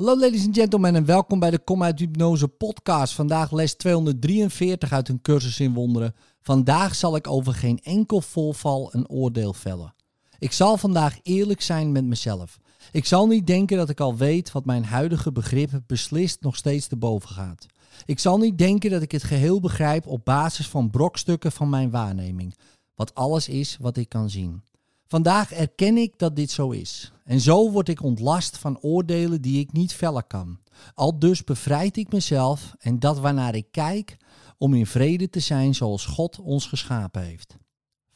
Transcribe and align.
Hallo 0.00 0.18
ladies 0.18 0.46
and 0.46 0.56
gentlemen 0.56 0.94
en 0.94 1.04
welkom 1.04 1.38
bij 1.38 1.50
de 1.50 1.58
Kom 1.58 1.82
uit 1.82 1.98
Hypnose 1.98 2.48
podcast. 2.48 3.14
Vandaag 3.14 3.52
les 3.52 3.74
243 3.74 4.92
uit 4.92 5.08
een 5.08 5.20
cursus 5.20 5.60
in 5.60 5.74
wonderen. 5.74 6.14
Vandaag 6.40 6.94
zal 6.94 7.16
ik 7.16 7.26
over 7.26 7.54
geen 7.54 7.78
enkel 7.82 8.20
volval 8.20 8.88
een 8.92 9.08
oordeel 9.08 9.52
vellen. 9.52 9.94
Ik 10.38 10.52
zal 10.52 10.76
vandaag 10.76 11.18
eerlijk 11.22 11.60
zijn 11.60 11.92
met 11.92 12.04
mezelf. 12.04 12.58
Ik 12.92 13.06
zal 13.06 13.26
niet 13.26 13.46
denken 13.46 13.76
dat 13.76 13.88
ik 13.88 14.00
al 14.00 14.16
weet 14.16 14.52
wat 14.52 14.64
mijn 14.64 14.84
huidige 14.84 15.32
begrip 15.32 15.70
beslist 15.86 16.40
nog 16.40 16.56
steeds 16.56 16.86
te 16.86 16.96
boven 16.96 17.28
gaat. 17.28 17.66
Ik 18.04 18.18
zal 18.18 18.38
niet 18.38 18.58
denken 18.58 18.90
dat 18.90 19.02
ik 19.02 19.12
het 19.12 19.22
geheel 19.22 19.60
begrijp 19.60 20.06
op 20.06 20.24
basis 20.24 20.68
van 20.68 20.90
brokstukken 20.90 21.52
van 21.52 21.68
mijn 21.68 21.90
waarneming. 21.90 22.56
Wat 22.94 23.14
alles 23.14 23.48
is 23.48 23.76
wat 23.80 23.96
ik 23.96 24.08
kan 24.08 24.30
zien. 24.30 24.62
Vandaag 25.10 25.52
erken 25.52 25.96
ik 25.96 26.18
dat 26.18 26.36
dit 26.36 26.50
zo 26.50 26.70
is. 26.70 27.12
En 27.24 27.40
zo 27.40 27.70
word 27.70 27.88
ik 27.88 28.02
ontlast 28.02 28.58
van 28.58 28.80
oordelen 28.80 29.42
die 29.42 29.60
ik 29.60 29.72
niet 29.72 29.92
vellen 29.92 30.26
kan. 30.26 30.58
Al 30.94 31.18
dus 31.18 31.44
bevrijd 31.44 31.96
ik 31.96 32.12
mezelf 32.12 32.74
en 32.78 32.98
dat 32.98 33.18
waarnaar 33.18 33.54
ik 33.54 33.66
kijk 33.70 34.16
om 34.58 34.74
in 34.74 34.86
vrede 34.86 35.30
te 35.30 35.40
zijn 35.40 35.74
zoals 35.74 36.06
God 36.06 36.40
ons 36.40 36.66
geschapen 36.66 37.22
heeft. 37.22 37.56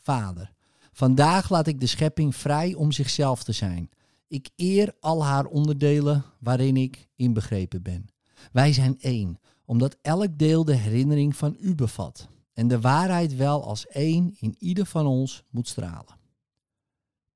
Vader, 0.00 0.52
vandaag 0.92 1.50
laat 1.50 1.66
ik 1.66 1.80
de 1.80 1.86
schepping 1.86 2.36
vrij 2.36 2.74
om 2.74 2.92
zichzelf 2.92 3.44
te 3.44 3.52
zijn. 3.52 3.90
Ik 4.28 4.50
eer 4.56 4.94
al 5.00 5.24
haar 5.24 5.44
onderdelen 5.44 6.24
waarin 6.38 6.76
ik 6.76 7.08
inbegrepen 7.16 7.82
ben. 7.82 8.06
Wij 8.52 8.72
zijn 8.72 9.00
één, 9.00 9.38
omdat 9.64 9.96
elk 10.02 10.38
deel 10.38 10.64
de 10.64 10.76
herinnering 10.76 11.36
van 11.36 11.56
u 11.60 11.74
bevat. 11.74 12.28
En 12.52 12.68
de 12.68 12.80
waarheid 12.80 13.36
wel 13.36 13.64
als 13.64 13.86
één 13.86 14.34
in 14.38 14.54
ieder 14.58 14.86
van 14.86 15.06
ons 15.06 15.42
moet 15.50 15.68
stralen. 15.68 16.22